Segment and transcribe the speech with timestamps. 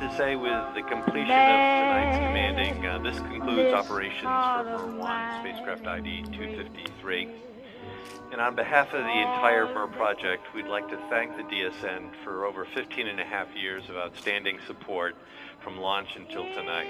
[0.00, 4.98] wanted to say with the completion of tonight's commanding, uh, this concludes operations for MER
[4.98, 7.28] 1, spacecraft ID 253.
[8.32, 12.46] And on behalf of the entire MER project, we'd like to thank the DSN for
[12.46, 15.16] over 15 and a half years of outstanding support
[15.62, 16.88] from launch until tonight.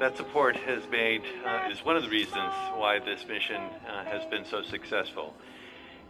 [0.00, 4.24] That support has made, uh, is one of the reasons why this mission uh, has
[4.26, 5.34] been so successful.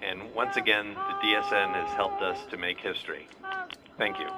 [0.02, 3.28] And once again, the DSN has helped us to make history.
[3.98, 4.28] Thank you.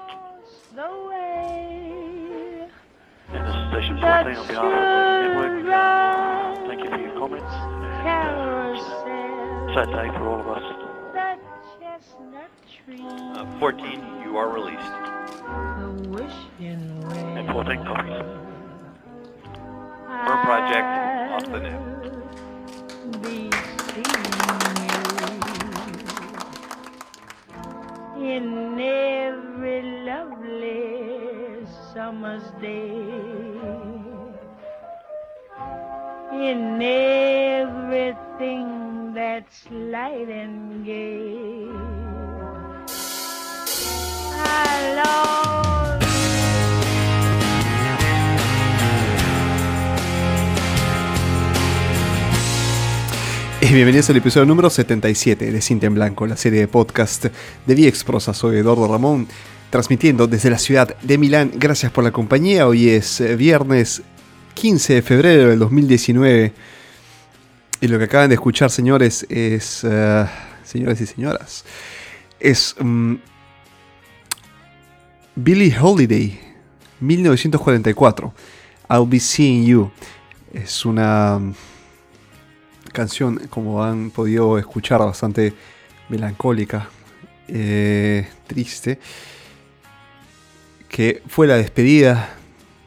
[3.28, 5.52] The way And this is Station 14 on behalf of the network.
[6.68, 7.54] Thank you for your comments.
[8.06, 10.62] And uh, sad day for all of us.
[11.14, 11.38] that
[11.80, 12.50] chestnut
[12.84, 13.02] tree.
[13.02, 14.94] Uh, 14, you are released.
[15.42, 17.36] The wishing well.
[17.36, 18.22] And 14 copies.
[20.08, 20.88] MER project
[21.32, 21.80] off the net.
[23.22, 23.50] Be
[23.92, 24.14] seeing
[28.18, 33.05] you in every lovely summer's day,
[53.76, 57.26] bienvenidos al episodio número 77 de Cinta en Blanco, la serie de podcast
[57.66, 58.32] de Viexprosa.
[58.32, 59.28] Soy Eduardo Ramón,
[59.68, 61.52] transmitiendo desde la ciudad de Milán.
[61.56, 62.66] Gracias por la compañía.
[62.66, 64.00] Hoy es eh, viernes
[64.54, 66.54] 15 de febrero del 2019.
[67.82, 69.84] Y lo que acaban de escuchar, señores, es.
[69.84, 70.24] eh,
[70.64, 71.66] señores y señoras,
[72.40, 72.74] es.
[72.80, 73.16] mm,
[75.34, 76.40] Billie Holiday,
[77.00, 78.32] 1944.
[78.88, 79.90] I'll Be Seeing You.
[80.54, 81.38] Es una
[82.96, 85.52] canción, como han podido escuchar, bastante
[86.08, 86.88] melancólica,
[87.46, 88.98] eh, triste,
[90.88, 92.30] que fue la despedida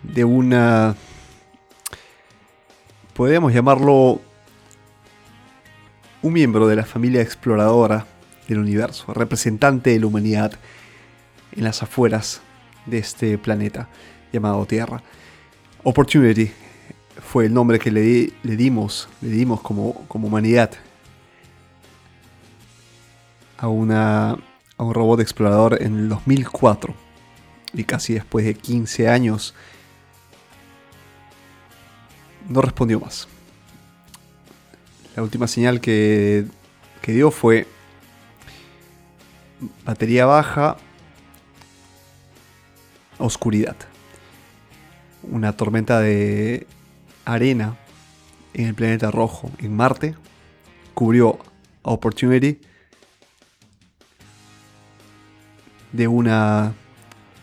[0.02, 0.96] de una,
[3.14, 4.19] podríamos llamarlo,
[6.24, 8.08] un miembro de la familia exploradora
[8.48, 10.53] del universo, representante de la humanidad
[11.52, 12.42] en las afueras
[12.88, 13.88] de este planeta
[14.34, 15.03] llamado Tierra.
[15.84, 16.52] Opportunity
[17.31, 20.72] fue el nombre que le, le dimos, le dimos como, como humanidad
[23.56, 26.95] a, una, a un robot explorador en el 2004.
[27.75, 29.53] Y casi después de 15 años
[32.47, 33.28] no respondió más.
[35.16, 36.47] La última señal que,
[37.03, 37.68] que dio fue
[39.85, 40.78] batería baja,
[43.19, 43.75] oscuridad.
[45.22, 46.66] Una tormenta de
[47.34, 47.78] arena
[48.53, 50.16] en el planeta rojo, en Marte,
[50.94, 51.40] cubrió
[51.81, 52.59] Opportunity
[55.91, 56.73] de una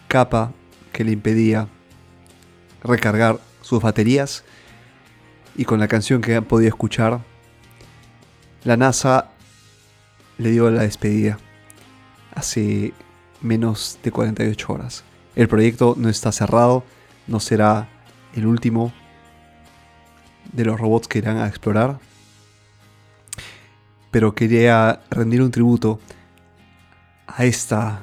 [0.09, 0.53] capa
[0.93, 1.69] que le impedía
[2.83, 4.45] recargar sus baterías
[5.57, 7.21] y con la canción que podido escuchar,
[8.65, 9.31] la NASA
[10.39, 11.39] le dio la despedida
[12.35, 12.93] hace
[13.41, 15.05] menos de 48 horas.
[15.35, 16.85] El proyecto no está cerrado,
[17.27, 17.89] no será
[18.35, 18.93] el último
[20.53, 21.99] de los robots que irán a explorar.
[24.11, 26.01] Pero quería rendir un tributo
[27.27, 28.03] a esta.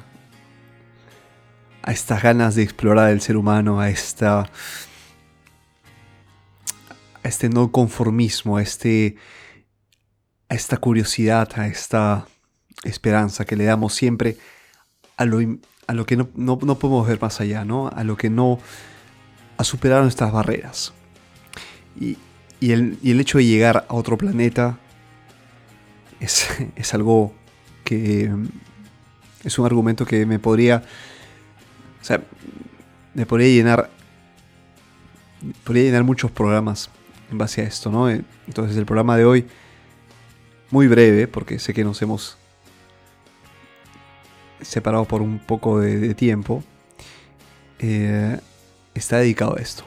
[1.81, 4.41] a estas ganas de explorar el ser humano, a esta.
[4.41, 4.47] a
[7.27, 9.15] este no conformismo, a este.
[10.49, 12.27] a esta curiosidad, a esta
[12.83, 14.37] esperanza que le damos siempre
[15.15, 15.39] a lo,
[15.87, 17.87] a lo que no, no- no podemos ver más allá, ¿no?
[17.87, 18.59] A lo que no.
[19.57, 20.93] a superar nuestras barreras.
[21.99, 22.17] Y,
[22.63, 24.77] y el, el hecho de llegar a otro planeta
[26.21, 27.33] es, es algo
[27.83, 28.47] que mm,
[29.43, 30.81] es un argumento que me podría,
[32.01, 32.23] o sea,
[33.13, 33.89] me podría llenar,
[35.65, 36.89] podría llenar muchos programas
[37.29, 38.09] en base a esto, ¿no?
[38.09, 39.45] Eh, Entonces el programa de hoy,
[40.71, 42.37] muy breve, porque sé que nos hemos
[44.61, 46.63] separado por un poco de, de tiempo,
[47.79, 48.39] eh,
[48.93, 49.83] está dedicado a esto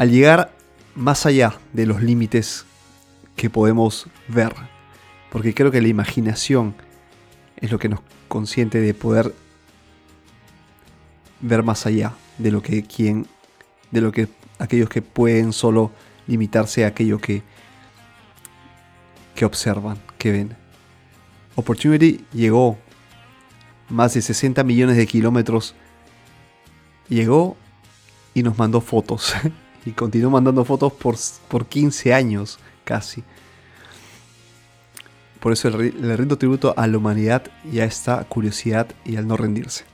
[0.00, 0.50] al llegar
[0.94, 2.66] más allá de los límites
[3.36, 4.54] que podemos ver.
[5.30, 6.74] Porque creo que la imaginación
[7.56, 9.34] es lo que nos consiente de poder
[11.40, 13.26] ver más allá de lo que quien
[13.90, 14.28] de lo que
[14.58, 15.90] aquellos que pueden solo
[16.26, 17.42] limitarse a aquello que
[19.34, 20.56] que observan, que ven.
[21.54, 22.78] Opportunity llegó
[23.88, 25.74] más de 60 millones de kilómetros.
[27.08, 27.56] Llegó
[28.34, 29.34] y nos mandó fotos.
[29.84, 31.16] y continuó mandando fotos por,
[31.48, 33.22] por 15 años casi.
[35.40, 39.38] Por eso le, rindo tributo a la humanidad y a esta curiosidad y al no
[39.38, 39.84] rendirse.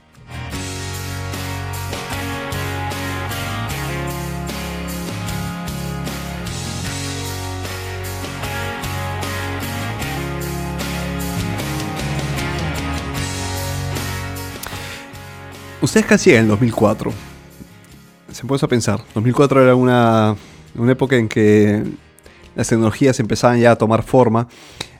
[15.79, 17.26] Ustedes casi en el 2004.
[18.37, 19.03] Se puede a pensar.
[19.15, 20.35] 2004 era una,
[20.75, 21.83] una época en que
[22.55, 24.47] las tecnologías empezaban ya a tomar forma.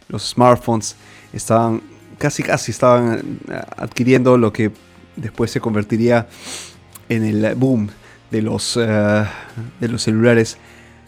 [0.07, 0.95] Los smartphones
[1.31, 1.84] estaban
[2.18, 3.39] casi casi estaban
[3.78, 4.72] adquiriendo lo que
[5.16, 6.28] después se convertiría
[7.10, 7.92] en el boom
[8.31, 9.25] de los, eh,
[9.80, 10.57] de los celulares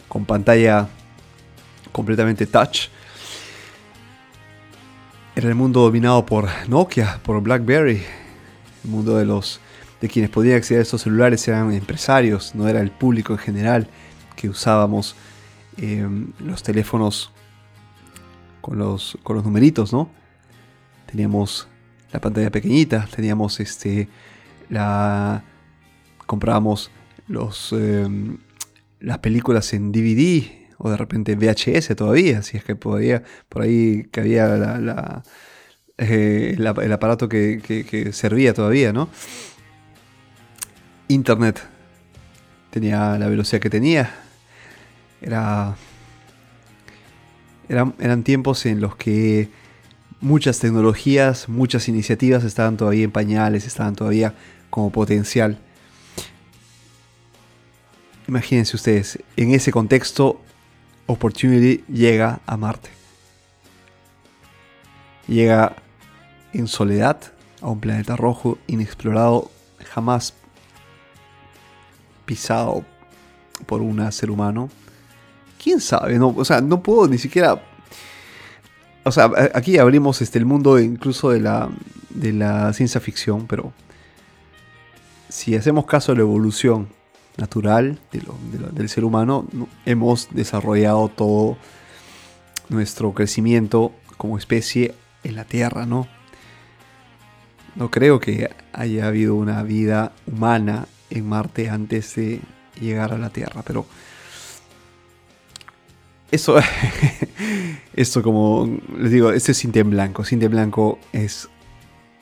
[0.06, 0.86] con pantalla
[1.90, 2.90] completamente touch.
[5.34, 8.04] Era el mundo dominado por Nokia, por BlackBerry,
[8.84, 9.60] el mundo de los
[10.00, 13.88] de quienes podían acceder a estos celulares eran empresarios, no era el público en general
[14.36, 15.14] que usábamos
[15.76, 17.32] em, los teléfonos
[18.60, 20.10] con los, con los numeritos, ¿no?
[21.06, 21.68] Teníamos
[22.12, 24.08] la pantalla pequeñita, teníamos este
[24.68, 25.44] la
[26.26, 26.90] comprábamos
[27.26, 28.38] los em,
[29.00, 30.44] las películas en DVD
[30.78, 35.22] o de repente en VHS todavía, si es que podía por ahí que había la
[36.00, 39.10] eh, el, aparato que, servía todavía, ¿no?
[41.10, 41.60] Internet
[42.70, 44.14] tenía la velocidad que tenía.
[45.20, 45.74] Era,
[47.68, 49.48] eran, eran tiempos en los que
[50.20, 54.34] muchas tecnologías, muchas iniciativas estaban todavía en pañales, estaban todavía
[54.70, 55.58] como potencial.
[58.28, 60.40] Imagínense ustedes, en ese contexto,
[61.06, 62.90] Opportunity llega a Marte.
[65.26, 65.74] Llega
[66.52, 67.20] en soledad
[67.60, 69.50] a un planeta rojo inexplorado,
[69.92, 70.34] jamás
[72.30, 72.84] pisado
[73.66, 74.70] por un ser humano.
[75.60, 76.16] ¿Quién sabe?
[76.16, 77.60] No, o sea, no puedo ni siquiera...
[79.02, 81.68] O sea, aquí abrimos este, el mundo incluso de la,
[82.10, 83.72] de la ciencia ficción, pero
[85.28, 86.88] si hacemos caso de la evolución
[87.36, 89.48] natural del ser humano,
[89.84, 91.56] hemos desarrollado todo
[92.68, 94.94] nuestro crecimiento como especie
[95.24, 96.06] en la Tierra, ¿no?
[97.74, 102.40] No creo que haya habido una vida humana en Marte antes de
[102.80, 103.86] llegar a la Tierra, pero
[106.30, 106.56] eso,
[107.94, 110.24] esto como les digo, este es Cinte en Blanco.
[110.24, 111.48] Cinte en Blanco es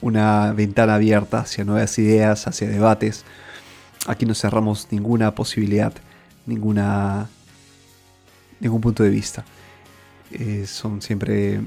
[0.01, 3.25] una ventana abierta hacia nuevas ideas, hacia debates.
[4.07, 5.93] Aquí no cerramos ninguna posibilidad,
[6.47, 7.29] ninguna,
[8.61, 9.45] ningún punto de vista.
[10.31, 11.61] Eh, son siempre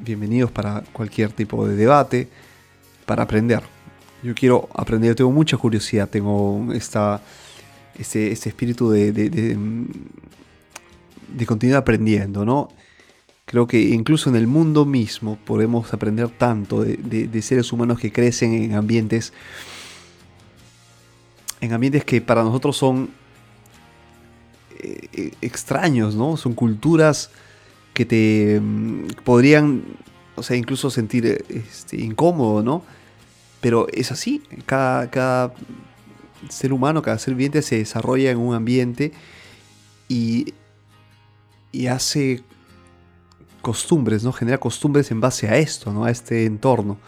[0.00, 2.28] bienvenidos para cualquier tipo de debate
[3.04, 3.62] para aprender.
[4.22, 7.20] Yo quiero aprender, tengo mucha curiosidad, tengo esta,
[7.98, 12.68] este, este espíritu de, de, de, continuar aprendiendo, ¿no?
[13.44, 18.54] Creo que incluso en el mundo mismo podemos aprender tanto de, seres humanos que crecen
[18.54, 19.32] en ambientes,
[21.60, 23.10] en ambientes que para nosotros son
[24.78, 26.36] eh, extraños, ¿no?
[26.36, 27.30] Son culturas
[27.92, 29.82] que te mm, podrían
[30.34, 32.82] o sea, incluso sentir este, incómodo, ¿no?
[33.62, 35.54] Pero es así, cada, cada
[36.50, 39.12] ser humano, cada ser viviente se desarrolla en un ambiente
[40.08, 40.52] y,
[41.70, 42.42] y hace
[43.62, 44.32] costumbres, ¿no?
[44.32, 46.04] Genera costumbres en base a esto, ¿no?
[46.04, 46.98] A este entorno.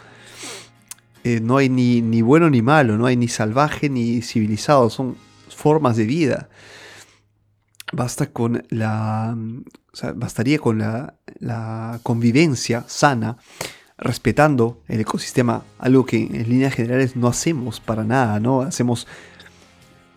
[1.23, 5.17] Eh, no hay ni, ni, bueno ni malo, no hay ni salvaje ni civilizado, son
[5.49, 6.49] formas de vida.
[7.91, 9.37] Basta con la.
[10.15, 13.37] Bastaría con la, la convivencia sana,
[13.97, 18.61] respetando el ecosistema, algo que en líneas generales no hacemos para nada, ¿no?
[18.61, 19.07] Hacemos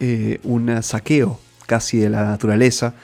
[0.01, 2.95] eh, un saqueo casi de la naturaleza,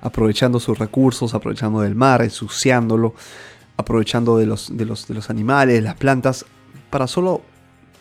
[0.00, 3.14] aprovechando sus recursos, aprovechando del mar, ensuciándolo,
[3.76, 6.46] aprovechando de los, de los, de los animales, las plantas,
[6.90, 7.42] para solo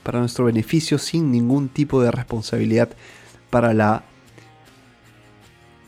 [0.03, 2.89] para nuestro beneficio, sin ningún tipo de responsabilidad
[3.49, 4.03] para la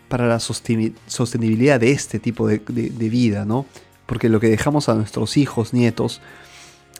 [0.08, 2.60] para la sostenibilidad de este tipo de,
[3.10, 3.65] vida, ¿no?
[4.05, 6.21] Porque lo que dejamos a nuestros hijos, nietos,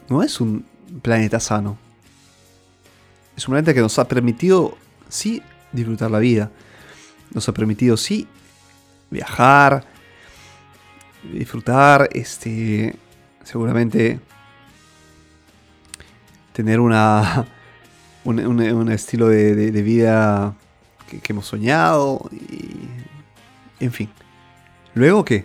[0.08, 0.64] no es un
[1.02, 1.78] planeta sano.
[3.36, 4.76] Es un planeta que nos ha permitido,
[5.08, 6.50] sí, disfrutar la vida.
[7.32, 8.26] Nos ha permitido, sí,
[9.10, 9.84] viajar,
[11.32, 12.96] disfrutar, este,
[13.44, 14.20] seguramente
[16.52, 17.46] tener una,
[18.24, 20.54] un, estilo de, vida
[21.08, 22.88] que, que, hemos soñado y
[23.78, 24.10] en fin.
[24.94, 25.44] Luego que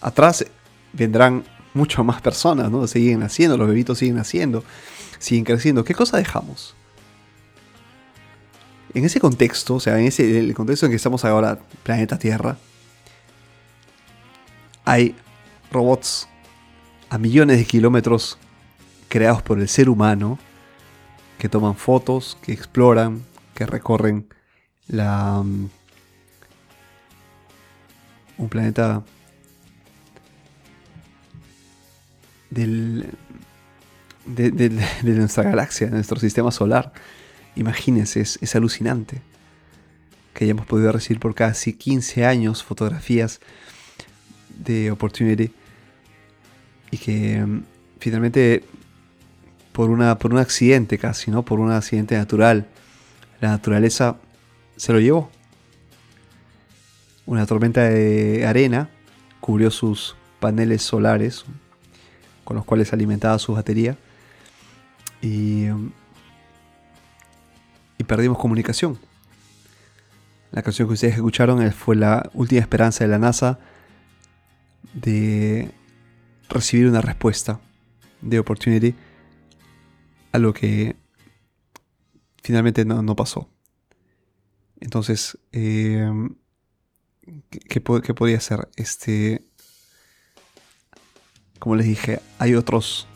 [0.00, 0.44] atrás
[0.92, 2.86] vendrán muchas más personas, ¿no?
[2.86, 4.64] Siguen haciendo, los bebitos siguen haciendo,
[5.18, 5.84] siguen creciendo.
[5.84, 6.74] ¿Qué cosa dejamos?
[8.92, 12.56] En ese contexto, o sea, en ese el contexto en que estamos ahora, planeta Tierra,
[14.84, 15.14] hay
[15.70, 16.28] robots
[17.08, 18.38] a millones de kilómetros
[19.08, 20.38] creados por el ser humano
[21.38, 23.22] que toman fotos, que exploran,
[23.54, 24.26] que recorren
[24.88, 25.70] la mm,
[28.38, 29.02] un planeta
[32.50, 33.06] del,
[34.26, 34.70] de,
[35.02, 36.92] nuestra galaxia, de nuestro sistema solar.
[37.56, 39.22] Imagínense, es, es alucinante
[40.34, 43.40] que hayamos podido recibir por casi 15 años fotografías
[44.58, 45.52] de Opportunity
[46.90, 47.62] y que mm,
[47.98, 48.64] finalmente
[49.72, 51.44] por, una, por un accidente casi, ¿no?
[51.44, 52.66] Por un accidente natural,
[53.40, 54.16] la naturaleza
[54.76, 55.30] se lo llevó.
[57.26, 58.90] Una tormenta de arena
[59.40, 61.44] cubrió sus paneles solares
[62.50, 63.96] con los cuales alimentaba su batería
[65.22, 65.66] y,
[67.96, 68.98] y perdimos comunicación.
[70.50, 73.60] La canción que ustedes escucharon fue la última esperanza de la NASA
[74.94, 75.70] de
[76.48, 77.60] recibir una respuesta
[78.20, 78.96] de Opportunity
[80.32, 80.96] a lo que
[82.42, 83.48] finalmente no, no pasó.
[84.80, 86.10] Entonces, eh,
[87.48, 88.68] ¿qué, qué podía hacer?
[88.74, 89.44] Este,
[91.60, 93.06] como les dije, hay otros...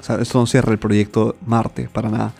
[0.00, 2.32] O sea, esto no cierra el proyecto Marte, para nada.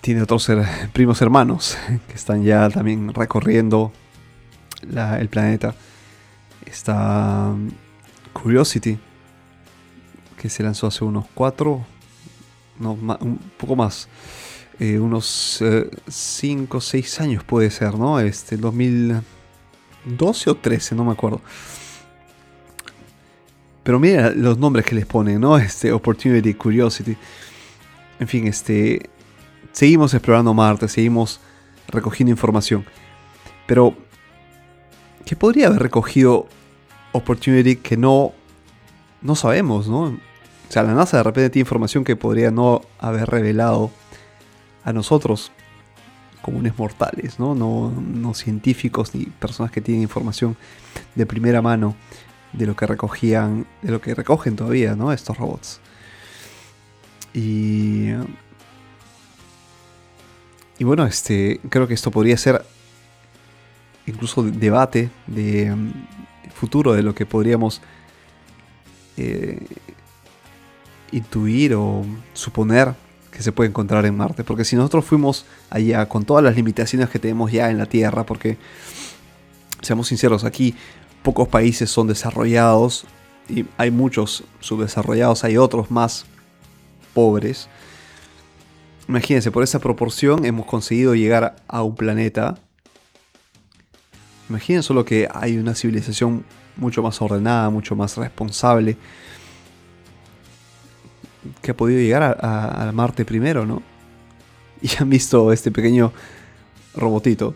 [0.00, 0.50] Tiene otros
[0.92, 1.78] primos hermanos
[2.08, 3.92] que están ya también recorriendo
[4.82, 5.74] el planeta.
[6.66, 7.70] Está um,
[8.32, 8.98] Curiosity,
[10.36, 11.86] que se lanzó hace unos cuatro,
[12.80, 14.08] no, un poco más,
[14.80, 15.62] eh, unos
[16.08, 18.18] 5 o 6 años puede ser, ¿no?
[18.18, 21.40] Este, 2012 o 13, no me acuerdo.
[23.84, 25.56] Pero mira los nombres que les ponen, ¿no?
[25.58, 27.16] Este, Opportunity, Curiosity.
[28.18, 29.10] En fin, este,
[29.72, 31.38] seguimos explorando Marte, seguimos
[31.88, 32.84] recogiendo información.
[33.66, 33.94] Pero,
[35.24, 36.46] ¿qué podría haber recogido
[37.12, 38.32] Opportunity que no,
[39.20, 40.04] no sabemos, ¿no?
[40.04, 40.18] O
[40.68, 43.90] sea, la NASA de repente tiene información que podría no haber revelado
[44.82, 45.52] a nosotros,
[46.40, 47.54] comunes mortales, ¿no?
[47.54, 50.56] No, no científicos ni personas que tienen información
[51.14, 51.94] de primera mano
[52.56, 55.12] de lo que recogían, de lo que recogen todavía, ¿no?
[55.12, 55.80] Estos robots.
[57.32, 58.10] Y
[60.78, 62.64] y bueno, este, creo que esto podría ser
[64.06, 65.92] incluso de- debate de mm,
[66.52, 67.80] futuro de lo que podríamos
[69.16, 69.64] eh,
[71.12, 72.94] intuir o suponer
[73.30, 74.42] que se puede encontrar en Marte.
[74.44, 78.24] Porque si nosotros fuimos allá con todas las limitaciones que tenemos ya en la Tierra,
[78.26, 78.56] porque
[79.80, 80.74] seamos sinceros, aquí
[81.24, 83.06] pocos países son desarrollados
[83.48, 86.26] y hay muchos subdesarrollados, hay otros más
[87.14, 87.68] pobres.
[89.08, 92.56] Imagínense, por esa proporción hemos conseguido llegar a un planeta.
[94.50, 96.44] Imaginen solo que hay una civilización
[96.76, 98.98] mucho más ordenada, mucho más responsable,
[101.62, 103.82] que ha podido llegar a Marte primero, ¿no?
[104.82, 106.12] Y han visto este pequeño
[106.94, 107.54] robotito.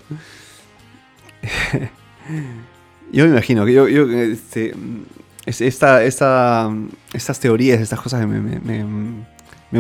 [3.13, 4.75] yo me imagino que yo, este,
[5.47, 6.71] es- esta, esta,
[7.13, 9.25] estas teorías, estas cosas me, me, me-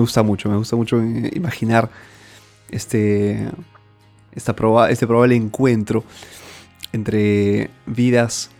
[0.00, 1.90] gusta mucho, me gusta mucho eh, imaginar
[2.70, 3.48] este,
[4.32, 6.04] esta proba- este probable encuentro
[6.92, 8.50] entre vidas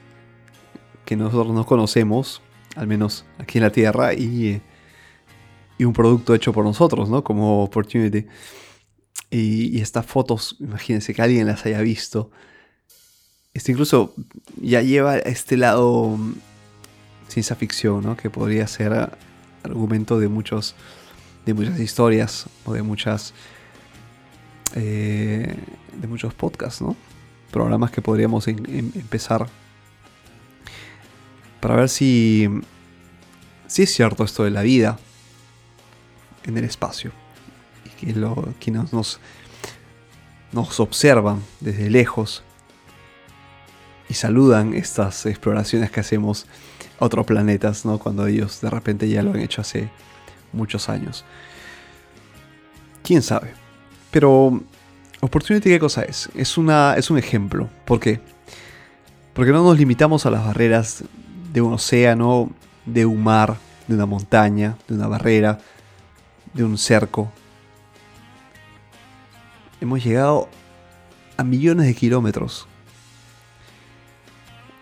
[1.05, 2.43] que nosotros no conocemos,
[2.77, 4.61] al menos aquí en la Tierra, y,
[5.79, 7.25] y un producto hecho por nosotros, ¿no?
[7.25, 8.27] Como Opportunity.
[9.31, 12.31] Y, y estas fotos, imagínense que alguien las haya visto.
[13.59, 14.15] Este incluso
[14.63, 16.17] ya lleva este lado
[17.27, 18.17] ciencia ficción, ¿no?
[18.17, 19.11] Que podría ser
[19.65, 20.77] argumento de muchos
[21.45, 23.35] de muchas historias o de muchas
[24.77, 25.57] eh,
[26.01, 26.95] de muchos podcasts, ¿no?
[27.51, 28.63] Programas que podríamos em-
[28.95, 29.49] empezar
[31.59, 32.49] para ver si
[33.67, 35.01] si es cierto esto de la vida
[36.45, 37.11] en el espacio
[37.85, 38.13] y
[38.61, 39.19] que nos, nos
[40.53, 42.45] nos observan desde lejos
[44.09, 46.47] y saludan estas exploraciones que hacemos
[46.99, 47.99] a otros planetas, ¿no?
[47.99, 49.91] Cuando ellos de repente ya lo han hecho hace
[50.53, 51.25] muchos años.
[53.03, 53.53] ¿Quién sabe?
[54.11, 54.63] Pero
[55.21, 56.29] Opportunity, ¿qué cosa es?
[56.37, 57.69] Es, una, es un ejemplo.
[57.85, 58.21] ¿Por qué?
[59.35, 61.03] Porque no nos limitamos a las barreras
[61.53, 62.51] de un océano,
[62.87, 63.57] de un mar,
[63.89, 65.59] de una montaña, de una barrera,
[66.55, 67.33] de un cerco.
[69.81, 70.49] Hemos llegado
[71.37, 72.69] a millones de kilómetros.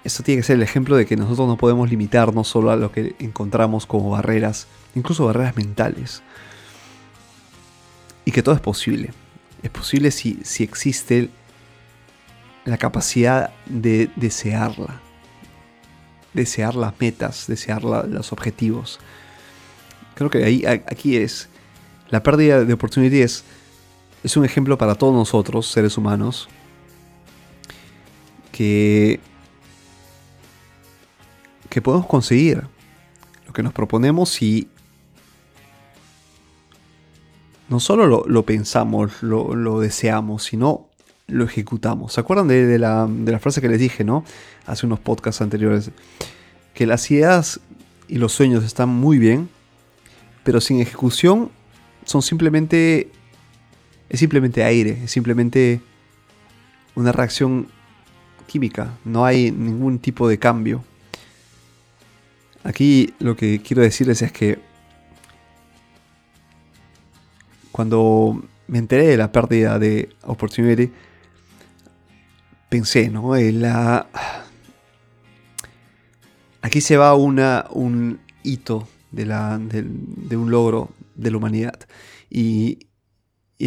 [0.06, 2.92] Esto tiene que ser el ejemplo de que nosotros no podemos limitarnos solo a lo
[2.92, 6.22] que encontramos como barreras, incluso barreras mentales.
[8.25, 9.10] Y que todo es posible.
[9.64, 11.28] Es posible si, si existe
[12.64, 15.00] la capacidad de desearla.
[16.34, 19.00] desear las metas, desear los objetivos.
[20.14, 21.48] Creo que ahí, aquí es,
[22.10, 23.42] la pérdida de oportunidades
[24.22, 26.48] es un ejemplo para todos nosotros, seres humanos,
[28.52, 29.18] que,
[31.76, 32.62] que podemos conseguir
[33.47, 34.66] lo que nos proponemos y
[37.68, 40.88] no solo lo, pensamos, lo, lo deseamos, sino
[41.26, 42.14] lo ejecutamos.
[42.14, 44.25] ¿Se acuerdan de, de la, de la frase que les dije, no?
[44.64, 45.90] Hace unos podcasts anteriores.
[46.73, 47.61] Que las ideas
[48.09, 49.50] y los sueños están muy bien,
[50.45, 51.50] pero sin ejecución
[52.06, 53.11] son simplemente.
[54.09, 55.83] Es simplemente aire, es simplemente
[56.95, 57.68] una reacción
[58.47, 58.95] química.
[59.04, 60.83] No hay ningún tipo de cambio.
[62.66, 64.58] Aquí lo que quiero decirles es que
[67.70, 70.90] cuando me enteré de la pérdida de Opportunity,
[72.68, 73.37] pensé, ¿no?
[73.37, 74.08] En la...
[76.61, 81.78] Aquí se va un hito de, un logro de la humanidad.
[82.28, 82.88] Y,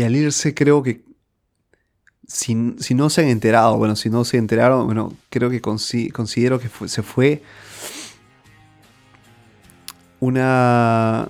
[0.03, 1.06] al irse creo que
[2.27, 6.60] si, no se han enterado, bueno, si no se enteraron, bueno, creo que consi- considero
[6.60, 7.41] que se fue
[10.20, 11.30] una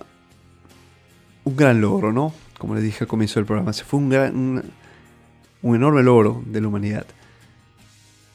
[1.43, 2.34] un gran logro, ¿no?
[2.58, 4.72] Como les dije al comienzo del programa, se fue un, gran,
[5.62, 7.05] un, enorme logro de la humanidad.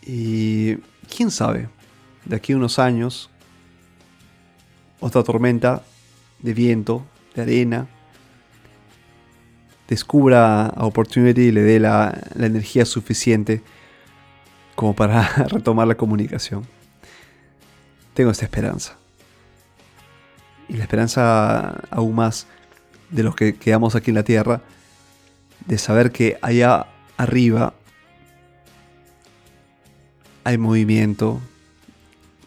[0.02, 0.76] Y
[1.14, 1.68] quién sabe,
[2.24, 3.30] de aquí a unos años,
[5.00, 5.84] otra tormenta
[6.40, 7.86] de viento, de arena,
[9.88, 13.62] descubra a Opportunity y le dé la, la energía suficiente
[14.74, 16.66] como para retomar la comunicación.
[18.14, 18.96] Tengo esta esperanza.
[20.68, 22.46] Y la esperanza aún más
[23.10, 24.62] de los que quedamos aquí en la Tierra,
[25.66, 27.74] de saber que allá arriba
[30.44, 31.40] hay movimiento,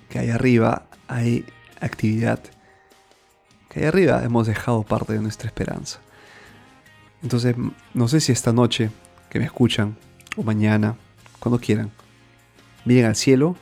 [0.10, 1.45] que allá arriba hay
[1.80, 2.39] actividad,
[3.69, 5.99] que allá arriba hemos dejado parte de nuestra esperanza.
[7.23, 7.56] Entonces,
[7.93, 8.91] no sé si esta noche
[9.30, 9.97] que me escuchan,
[10.36, 10.95] o mañana,
[11.39, 11.91] cuando quieran,
[12.86, 13.56] miren al cielo,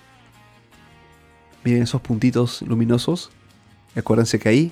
[1.63, 3.31] miren esos puntitos luminosos,
[3.95, 4.71] y acuérdense que ahí,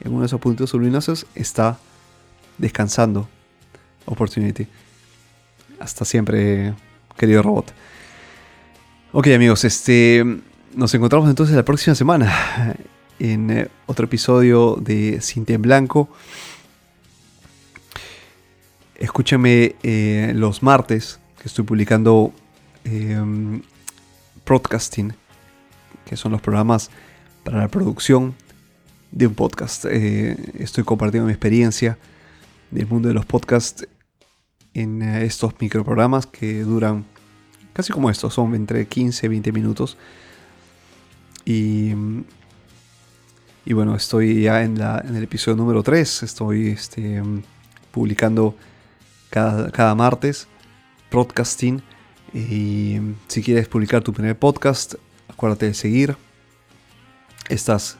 [0.00, 1.78] en uno de esos puntitos luminosos, está
[2.58, 3.28] descansando
[4.06, 4.66] Opportunity.
[5.80, 6.74] Hasta siempre,
[7.16, 7.72] querido robot.
[9.12, 10.24] Ok amigos, este,
[10.74, 12.76] nos encontramos entonces la próxima semana
[13.18, 16.08] en eh, otro episodio de Cinta en Blanco.
[18.96, 22.32] Escúchame eh, los martes que estoy publicando
[22.84, 23.20] eh,
[24.44, 25.14] podcasting,
[26.06, 26.90] que son los programas
[27.44, 28.34] para la producción
[29.14, 29.84] de un podcast.
[29.88, 31.96] Eh, estoy compartiendo mi experiencia
[32.72, 33.86] del mundo de los podcasts
[34.74, 37.04] en eh, estos microprogramas que duran
[37.72, 39.96] casi como estos, son entre 15 y 20 minutos.
[41.44, 41.92] Y,
[43.66, 47.22] bueno, estoy ya en, la, el episodio número 3, estoy este,
[47.92, 48.56] publicando
[49.30, 50.48] cada, martes
[51.10, 51.82] podcasting.
[52.32, 52.98] Y
[53.28, 54.94] si quieres publicar tu primer podcast,
[55.28, 56.16] acuérdate de seguir
[57.48, 57.98] estas,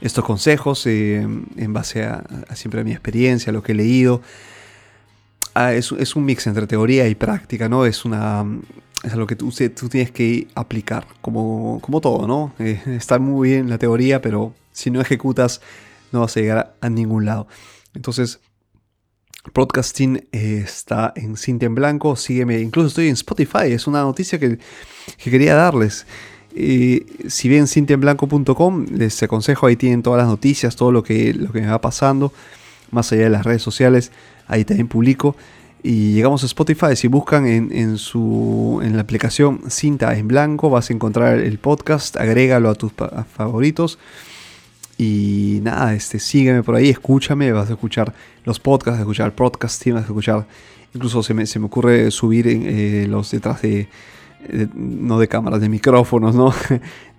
[0.00, 4.22] estos consejos eh, en base a, siempre a mi experiencia, a lo que he leído.
[5.54, 7.84] Ah, es, un mix entre teoría y práctica, ¿no?
[7.84, 8.46] Es una
[9.02, 12.52] es algo que tú, tú tienes que aplicar, como, todo, ¿no?
[12.58, 15.62] Eh, está muy bien la teoría, pero si no ejecutas
[16.12, 17.46] no vas a llegar a, ningún lado.
[17.94, 18.40] Entonces,
[19.54, 24.38] podcasting eh, está en Cintia en Blanco, sígueme, incluso estoy en Spotify, es una noticia
[24.38, 24.58] que
[25.18, 26.06] quería darles.
[26.54, 31.52] Eh, si ven cintiaenblanco.com, les aconsejo, ahí tienen todas las noticias, todo lo que, lo
[31.52, 32.32] que me va pasando,
[32.90, 34.12] más allá de las redes sociales,
[34.46, 35.36] ahí también publico.
[35.82, 40.68] Y llegamos a Spotify, si buscan en, en su, en la aplicación Cinta en Blanco,
[40.68, 42.92] vas a encontrar el podcast, agrégalo a tus
[43.34, 43.98] favoritos.
[44.98, 48.12] Y nada, este, sígueme por ahí, escúchame, vas a escuchar
[48.44, 50.46] los podcasts, a escuchar podcasting, vas a escuchar,
[50.92, 53.88] incluso se me, se me ocurre subir eh, los detrás de,
[54.48, 56.52] de- no de cámaras, de micrófonos, ¿no?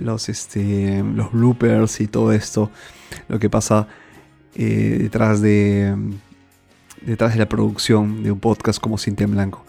[0.00, 2.70] Los, este, los bloopers y todo esto,
[3.28, 3.86] lo que pasa
[4.54, 5.94] eh, detrás de
[7.04, 9.64] detrás de la producción de un podcast como Cintia en Blanco.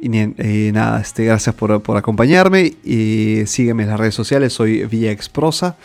[0.00, 4.84] Y eh, nada, este, gracias por, por acompañarme y sígueme en las redes sociales, soy
[4.86, 5.76] Villa Exprosa.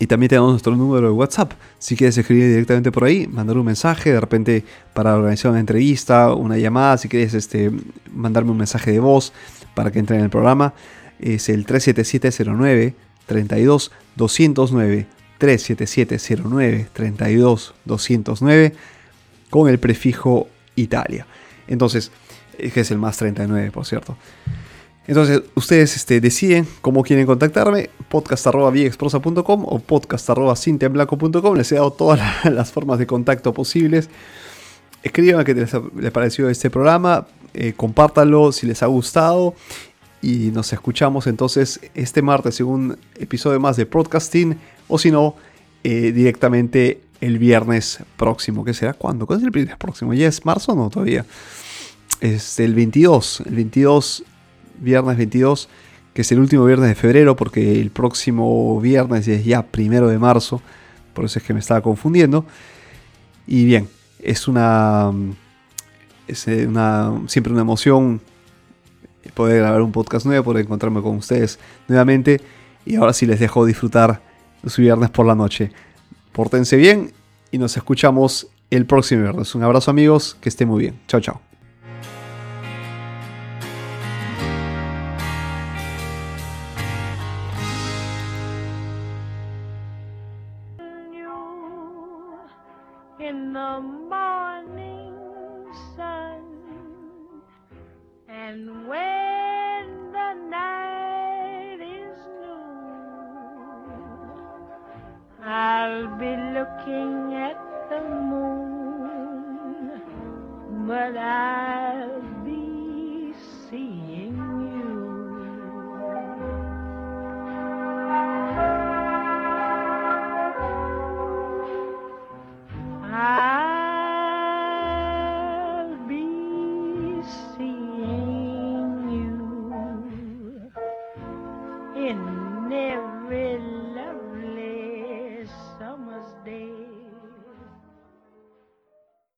[0.00, 1.52] Y también tenemos nuestro número de WhatsApp.
[1.78, 6.34] Si quieres escribir directamente por ahí, mandar un mensaje, de repente para organizar una entrevista,
[6.34, 7.70] una llamada, si quieres este,
[8.12, 9.32] mandarme un mensaje de voz
[9.74, 10.74] para que entre en el programa,
[11.20, 12.94] es el 37709
[13.26, 15.06] 32 209
[15.38, 18.74] 37709 32 209
[19.48, 21.26] con el prefijo Italia.
[21.68, 22.10] Entonces,
[22.58, 24.16] es el más 39, por cierto.
[25.06, 31.56] Entonces, ustedes este, deciden cómo quieren contactarme, podcast.viexprosa.com o podcast.cintianblanco.com.
[31.56, 34.08] Les he dado todas la- las formas de contacto posibles.
[35.02, 39.54] Escriban qué les, les pareció este programa, eh, compártanlo si les ha gustado
[40.22, 44.56] y nos escuchamos entonces este martes en un episodio más de Podcasting
[44.88, 45.36] o si no,
[45.82, 48.64] eh, directamente el viernes próximo.
[48.64, 48.94] ¿Qué será?
[48.94, 49.26] ¿Cuándo?
[49.26, 50.14] ¿Cuándo es el viernes próximo?
[50.14, 51.26] ¿Ya es marzo o no todavía?
[52.22, 54.24] Es el 22, el 22,
[54.84, 55.68] viernes 22,
[56.12, 60.18] que es el último viernes de febrero porque el próximo viernes es ya primero de
[60.18, 60.62] marzo,
[61.12, 62.44] por eso es que me estaba confundiendo.
[63.46, 63.88] Y bien,
[64.20, 65.12] es una,
[66.28, 68.20] es eh, una siempre una emoción
[69.32, 72.40] poder grabar un podcast nuevo, poder encontrarme con ustedes nuevamente.
[72.84, 74.20] Y ahora sí les dejo disfrutar
[74.66, 75.72] su viernes por la noche.
[76.32, 77.12] Pórtense bien
[77.50, 79.54] y nos escuchamos el próximo viernes.
[79.54, 81.00] Un abrazo amigos, que estén muy bien.
[81.06, 81.53] Chao, chao.